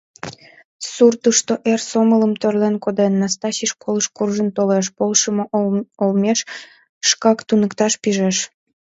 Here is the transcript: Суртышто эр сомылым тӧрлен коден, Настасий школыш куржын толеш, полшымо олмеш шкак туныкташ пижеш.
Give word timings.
Суртышто 0.91 1.53
эр 1.71 1.81
сомылым 1.89 2.33
тӧрлен 2.41 2.75
коден, 2.83 3.13
Настасий 3.21 3.69
школыш 3.73 4.05
куржын 4.15 4.49
толеш, 4.57 4.87
полшымо 4.97 5.43
олмеш 6.03 6.39
шкак 7.09 7.39
туныкташ 7.47 7.93
пижеш. 8.01 8.37